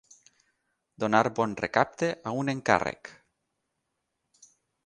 Donar 1.03 1.23
bon 1.41 1.53
recapte 1.61 2.09
a 2.31 2.35
un 2.39 2.51
encàrrec. 2.57 3.15